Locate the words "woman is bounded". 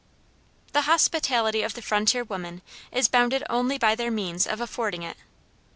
2.23-3.43